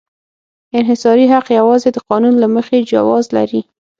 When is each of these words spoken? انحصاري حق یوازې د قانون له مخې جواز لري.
انحصاري 0.77 1.21
حق 1.33 1.45
یوازې 1.59 1.89
د 1.93 1.97
قانون 2.09 2.33
له 2.39 2.47
مخې 2.55 2.87
جواز 2.91 3.25
لري. 3.37 3.61